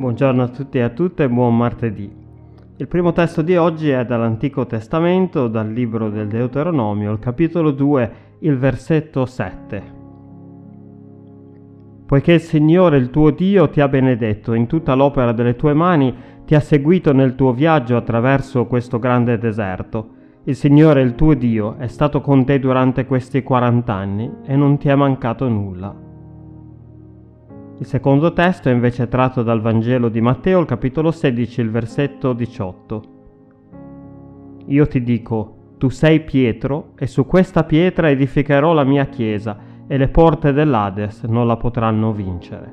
[0.00, 2.10] Buongiorno a tutti e a tutte buon martedì.
[2.78, 8.12] Il primo testo di oggi è dall'Antico Testamento, dal libro del Deuteronomio, il capitolo 2,
[8.38, 9.82] il versetto 7.
[12.06, 16.14] Poiché il Signore, il tuo Dio, ti ha benedetto in tutta l'opera delle tue mani,
[16.46, 20.12] ti ha seguito nel tuo viaggio attraverso questo grande deserto.
[20.44, 24.78] Il Signore, il tuo Dio, è stato con te durante questi 40 anni e non
[24.78, 26.08] ti è mancato nulla.
[27.80, 32.34] Il secondo testo è invece tratto dal Vangelo di Matteo, il capitolo 16, il versetto
[32.34, 33.02] 18.
[34.66, 39.96] Io ti dico, tu sei Pietro, e su questa pietra edificherò la mia chiesa, e
[39.96, 42.72] le porte dell'Ades non la potranno vincere.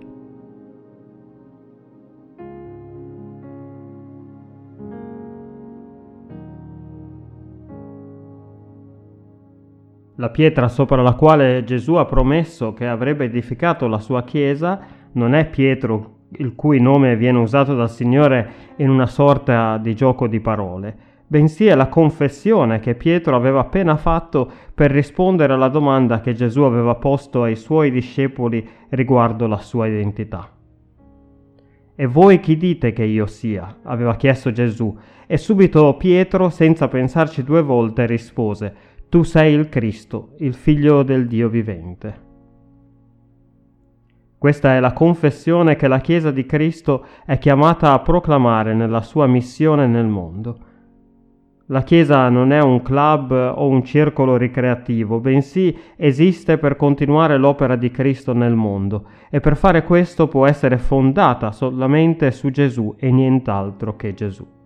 [10.15, 15.34] La pietra sopra la quale Gesù ha promesso che avrebbe edificato la sua chiesa non
[15.34, 20.40] è Pietro il cui nome viene usato dal Signore in una sorta di gioco di
[20.40, 20.96] parole,
[21.27, 26.62] bensì è la confessione che Pietro aveva appena fatto per rispondere alla domanda che Gesù
[26.62, 30.51] aveva posto ai suoi discepoli riguardo la sua identità.
[31.95, 33.79] E voi chi dite che io sia?
[33.84, 34.95] aveva chiesto Gesù,
[35.26, 38.73] e subito Pietro, senza pensarci due volte, rispose,
[39.10, 42.26] Tu sei il Cristo, il figlio del Dio vivente.
[44.38, 49.26] Questa è la confessione che la Chiesa di Cristo è chiamata a proclamare nella sua
[49.26, 50.57] missione nel mondo.
[51.70, 57.76] La Chiesa non è un club o un circolo ricreativo, bensì esiste per continuare l'opera
[57.76, 63.12] di Cristo nel mondo e per fare questo può essere fondata solamente su Gesù e
[63.12, 64.56] nient'altro che Gesù.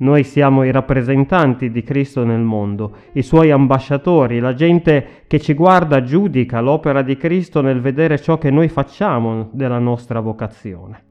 [0.00, 5.52] Noi siamo i rappresentanti di Cristo nel mondo, i suoi ambasciatori, la gente che ci
[5.52, 11.09] guarda giudica l'opera di Cristo nel vedere ciò che noi facciamo della nostra vocazione.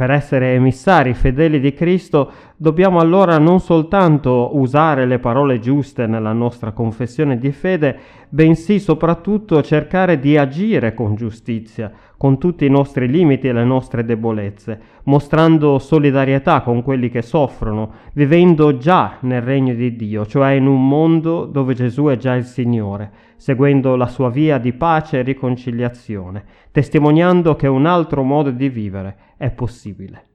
[0.00, 6.32] Per essere emissari fedeli di Cristo dobbiamo allora non soltanto usare le parole giuste nella
[6.32, 7.98] nostra confessione di fede,
[8.30, 14.02] bensì soprattutto cercare di agire con giustizia, con tutti i nostri limiti e le nostre
[14.02, 20.66] debolezze, mostrando solidarietà con quelli che soffrono, vivendo già nel regno di Dio, cioè in
[20.66, 25.22] un mondo dove Gesù è già il Signore, seguendo la sua via di pace e
[25.22, 30.26] riconciliazione, testimoniando che un altro modo di vivere è possibile.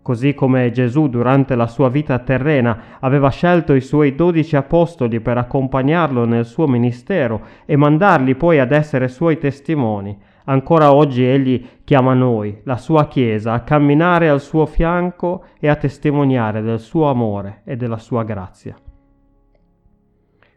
[0.00, 5.38] Così come Gesù durante la sua vita terrena aveva scelto i suoi dodici apostoli per
[5.38, 12.14] accompagnarlo nel suo ministero e mandarli poi ad essere suoi testimoni, ancora oggi egli chiama
[12.14, 17.62] noi, la sua Chiesa, a camminare al suo fianco e a testimoniare del suo amore
[17.64, 18.76] e della sua grazia.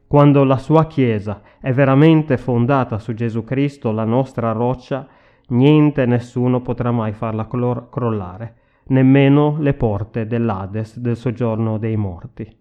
[0.07, 5.07] Quando la sua Chiesa è veramente fondata su Gesù Cristo, la nostra roccia,
[5.49, 8.55] niente e nessuno potrà mai farla crollare
[8.87, 12.55] nemmeno le porte dell'Ades del soggiorno dei morti.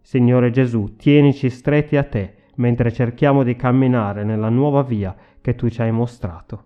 [0.00, 5.68] Signore Gesù, tienici stretti a te mentre cerchiamo di camminare nella nuova via che tu
[5.68, 6.64] ci hai mostrato.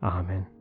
[0.00, 0.59] Amen.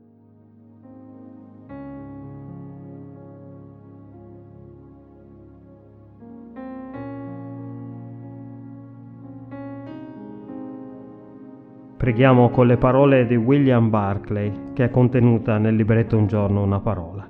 [12.00, 16.80] Preghiamo con le parole di William Barclay, che è contenuta nel libretto Un giorno una
[16.80, 17.30] parola.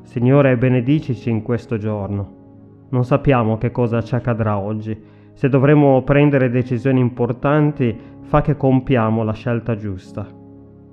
[0.00, 2.86] Signore, benedicici in questo giorno.
[2.88, 4.98] Non sappiamo che cosa ci accadrà oggi.
[5.34, 10.26] Se dovremo prendere decisioni importanti, fa che compiamo la scelta giusta.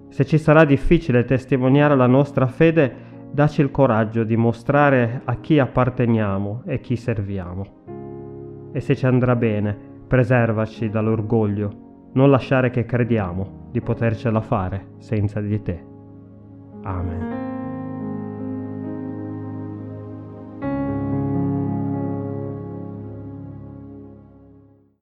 [0.10, 2.94] Se ci sarà difficile testimoniare la nostra fede,
[3.32, 7.66] dacci il coraggio di mostrare a chi apparteniamo e chi serviamo.
[8.74, 15.40] E se ci andrà bene, preservaci dall'orgoglio, non lasciare che crediamo di potercela fare senza
[15.40, 15.86] di te.
[16.84, 17.41] Amen.